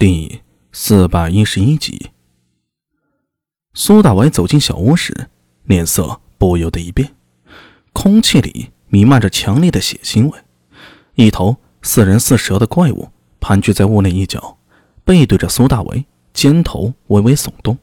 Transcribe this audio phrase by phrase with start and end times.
[0.00, 0.40] 第
[0.72, 2.08] 四百一十一集，
[3.74, 5.28] 苏大伟走进小屋时，
[5.64, 7.14] 脸色不由得一变，
[7.92, 10.38] 空气里弥漫着强烈的血腥味。
[11.16, 13.10] 一头似人似蛇的怪物
[13.40, 14.56] 盘踞在屋内一角，
[15.04, 17.76] 背对着苏大伟，肩头微微耸动。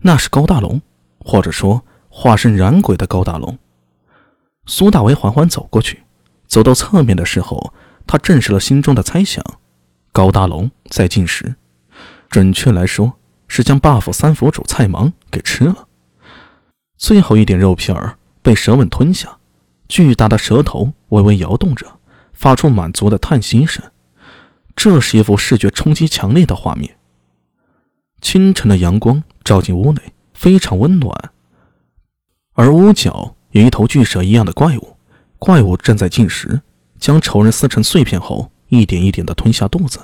[0.00, 0.82] 那是高大龙，
[1.20, 3.58] 或者说化身燃鬼的高大龙。
[4.66, 6.02] 苏大伟缓缓走过去，
[6.46, 7.72] 走到侧面的时候，
[8.06, 9.42] 他证实了心中的猜想。
[10.20, 11.54] 高大龙在进食，
[12.28, 13.14] 准确来说
[13.48, 15.88] 是将 buff 三佛主菜芒给吃了。
[16.98, 19.38] 最后一点肉片儿被蛇吻吞下，
[19.88, 21.86] 巨大的舌头微微摇动着，
[22.34, 23.82] 发出满足的叹息声。
[24.76, 26.98] 这是一幅视觉冲击强烈的画面。
[28.20, 31.32] 清晨的阳光照进屋内，非常温暖。
[32.52, 34.98] 而屋角有一头巨蛇一样的怪物，
[35.38, 36.60] 怪物正在进食，
[36.98, 38.52] 将仇人撕成碎片后。
[38.68, 39.98] 一点一点的吞下肚子，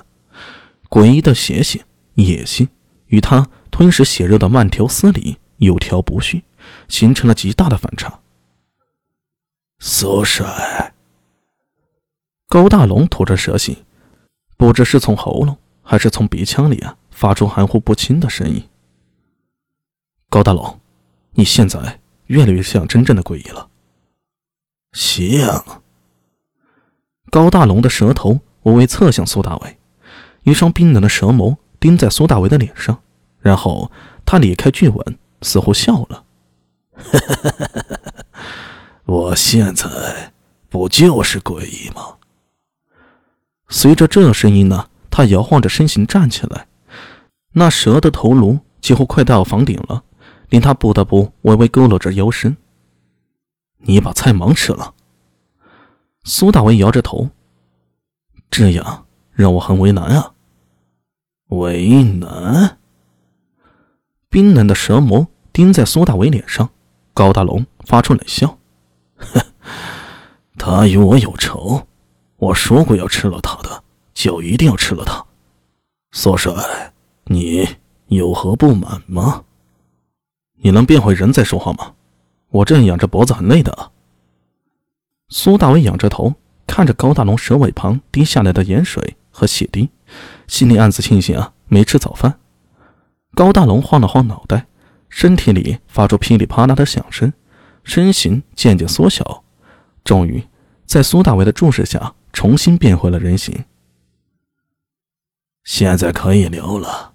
[0.89, 1.83] 诡异的血性、
[2.15, 2.67] 野性
[3.07, 6.41] 与他吞食血肉的慢条斯理、有条不紊，
[6.87, 8.19] 形成了极大的反差。
[9.79, 10.93] 苏帅，
[12.47, 13.75] 高大龙吐着舌信，
[14.55, 18.67] 不知是从喉咙还是从鼻腔里啊，发出含糊不清的声音。
[20.29, 20.79] 高大龙，
[21.31, 23.69] 你现在越来越像真正的诡异了。
[24.93, 25.81] 像。
[27.29, 28.39] 高大龙的舌头。
[28.63, 29.77] 微微侧向苏大伟，
[30.47, 32.97] 一双冰冷的蛇眸盯在苏大伟的脸上，
[33.41, 33.91] 然后
[34.25, 36.23] 他咧开巨吻，似乎笑了。
[39.03, 40.31] 我现在
[40.69, 42.15] 不就是诡异吗？
[43.67, 46.67] 随着这声音呢，他摇晃着身形站起来，
[47.51, 50.01] 那蛇的头颅几乎快到房顶了，
[50.47, 52.55] 令他不得不微微佝偻着腰身。
[53.79, 54.93] 你把菜忙吃了？
[56.23, 57.31] 苏大伟摇着头。
[58.49, 60.31] 这样让我很为难啊！
[61.47, 62.77] 为难？
[64.29, 66.69] 冰冷的蛇眸盯在苏大伟脸上，
[67.13, 68.57] 高大龙发出冷笑
[69.15, 69.41] ：“哼，
[70.59, 71.87] 他与我有仇，
[72.35, 75.25] 我说过要吃了他的，就一定要吃了他。
[76.11, 76.53] 苏帅，
[77.25, 77.67] 你
[78.07, 79.43] 有何不满吗？
[80.55, 81.93] 你能变回人再说话吗？
[82.49, 83.91] 我这样仰着脖子很累的。”
[85.29, 86.33] 苏大伟仰着头。
[86.67, 89.89] 看着高大龙蛇尾旁滴下来的盐水和血滴，
[90.47, 92.39] 心里暗自庆幸啊，没吃早饭。
[93.35, 94.65] 高大龙晃了晃脑袋，
[95.09, 97.31] 身体里发出噼里啪啦的响声，
[97.83, 99.43] 身形渐渐缩小，
[100.03, 100.43] 终于
[100.85, 103.65] 在苏大伟的注视下重新变回了人形。
[105.63, 107.13] 现在可以留了。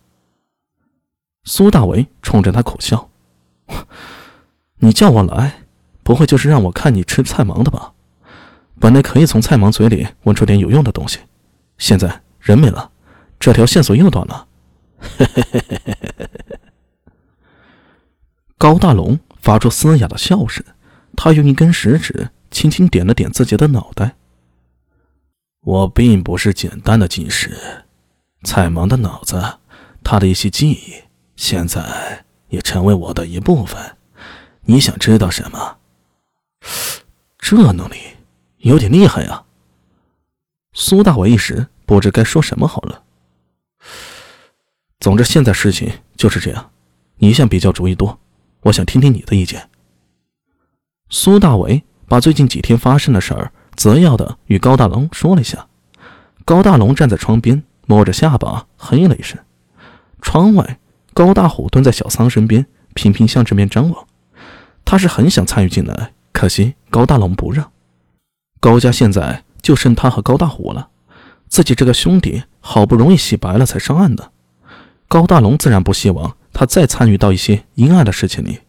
[1.44, 3.10] 苏大伟冲着他苦笑
[4.78, 5.64] ：“你叫我来，
[6.04, 7.94] 不会就是让我看你吃菜芒的吧？”
[8.78, 11.18] 本来可以从菜芒嘴里问出点有用的东西，
[11.78, 12.91] 现在人没了，
[13.42, 14.46] 这条线索又断了。
[18.56, 20.64] 高大龙发出嘶哑的笑声，
[21.16, 24.14] 他用一根食指轻轻点了点自己的脑袋。
[25.62, 27.82] 我并不是简单的进食，
[28.44, 29.58] 菜芒的脑子，
[30.04, 31.02] 他的一些记忆，
[31.34, 33.96] 现在也成为我的一部分。
[34.66, 35.78] 你想知道什么？
[37.40, 37.96] 这能力？
[38.58, 39.42] 有点厉害呀！
[40.74, 43.01] 苏大伟一时不知该说什么好了。
[45.02, 46.70] 总之，现在事情就是这样。
[47.16, 48.20] 你一向比较主意多，
[48.60, 49.68] 我想听听你的意见。
[51.10, 55.66] 苏大伟把最近几天发生的事儿择要的与高大龙说了一下。
[56.44, 59.36] 高大龙站在窗边，摸着下巴，嘿了一声。
[60.20, 60.78] 窗外，
[61.12, 62.64] 高大虎蹲在小桑身边，
[62.94, 64.06] 频频向这边张望。
[64.84, 67.72] 他是很想参与进来，可惜高大龙不让。
[68.60, 70.90] 高家现在就剩他和高大虎了，
[71.48, 74.30] 自己这个兄弟好不容易洗白了才上岸的，
[75.12, 78.60] 高大龙自然不希望他再参与到一些阴暗的事情里。